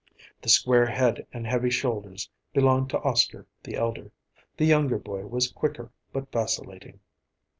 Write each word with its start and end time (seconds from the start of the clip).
The 0.41 0.49
square 0.49 0.87
head 0.87 1.27
and 1.31 1.45
heavy 1.45 1.69
shoulders 1.69 2.31
belonged 2.55 2.89
to 2.89 3.01
Oscar, 3.03 3.45
the 3.61 3.75
elder. 3.75 4.11
The 4.57 4.65
younger 4.65 4.97
boy 4.97 5.27
was 5.27 5.51
quicker, 5.51 5.91
but 6.11 6.31
vacillating. 6.31 7.01